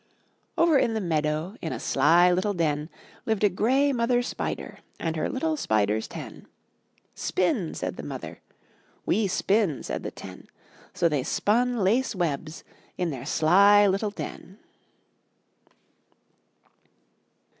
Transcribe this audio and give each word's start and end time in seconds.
Over 0.57 0.79
in 0.79 0.95
the 0.95 0.99
meadow. 0.99 1.57
In 1.61 1.71
a 1.71 1.79
sly 1.79 2.31
little 2.31 2.55
den, 2.55 2.89
Lived 3.27 3.43
a 3.43 3.49
gray 3.49 3.93
mother 3.93 4.23
spider 4.23 4.79
And 4.99 5.15
her 5.15 5.29
little 5.29 5.55
spiders 5.55 6.07
ten. 6.07 6.47
"Spin, 7.13 7.75
said 7.75 7.97
the 7.97 8.01
mother, 8.01 8.39
"We 9.05 9.27
spin,'* 9.27 9.83
said 9.83 10.01
the 10.01 10.09
ten; 10.09 10.47
So 10.95 11.07
they 11.07 11.21
spun 11.21 11.83
lace 11.83 12.15
webs 12.15 12.63
In 12.97 13.11
their 13.11 13.27
sly 13.27 13.85
little 13.85 14.09
den. 14.09 14.57